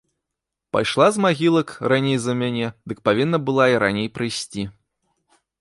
Пайшла 0.77 1.07
з 1.17 1.21
магілак 1.25 1.75
раней 1.93 2.17
за 2.25 2.33
мяне, 2.41 2.67
дык 2.93 2.97
павінна 3.11 3.37
была 3.51 3.65
і 3.77 3.81
раней 3.85 4.07
прыйсці. 4.17 4.69